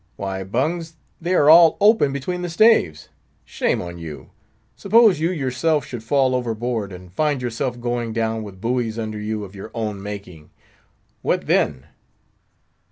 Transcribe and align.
Why, 0.15 0.43
Bungs, 0.43 0.95
they 1.21 1.35
are 1.35 1.47
all 1.47 1.77
open 1.79 2.11
between 2.11 2.41
the 2.41 2.49
staves. 2.49 3.09
Shame 3.45 3.83
on 3.83 3.99
you! 3.99 4.31
Suppose 4.75 5.19
you 5.19 5.29
yourself 5.29 5.85
should 5.85 6.01
fall 6.03 6.33
over 6.33 6.55
board, 6.55 6.91
and 6.91 7.13
find 7.13 7.39
yourself 7.39 7.79
going 7.79 8.11
down 8.11 8.41
with 8.41 8.59
buoys 8.59 8.97
under 8.97 9.19
you 9.21 9.43
of 9.43 9.53
your 9.53 9.69
own 9.75 10.01
making—what 10.01 11.45
then?" 11.45 11.85